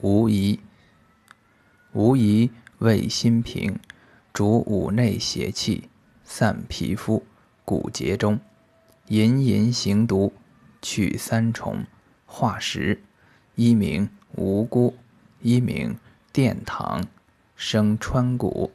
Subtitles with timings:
[0.00, 0.60] 无疑。
[1.92, 3.78] 无疑味心平，
[4.32, 5.88] 主五内邪气，
[6.24, 7.24] 散皮肤、
[7.64, 8.40] 骨节中。
[9.08, 10.32] 淫淫行毒，
[10.80, 11.84] 去三重，
[12.26, 13.02] 化石。
[13.56, 14.94] 一名无辜，
[15.42, 15.98] 一名
[16.32, 17.04] 殿堂，
[17.56, 18.70] 生川谷。